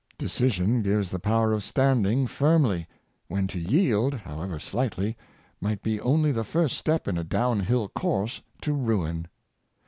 Decision 0.17 0.81
gives 0.81 1.11
the 1.11 1.19
power 1.19 1.53
of 1.53 1.61
standing 1.63 2.25
firmly, 2.25 2.87
when 3.27 3.45
to 3.45 3.59
yield, 3.59 4.15
however 4.15 4.57
slightly, 4.57 5.15
might 5.59 5.83
be 5.83 6.01
only 6.01 6.31
the 6.31 6.43
first 6.43 6.75
step 6.75 7.07
in 7.07 7.19
a 7.19 7.23
down 7.23 7.59
hill 7.59 7.87
course 7.87 8.41
to 8.61 8.73
ruin. 8.73 9.27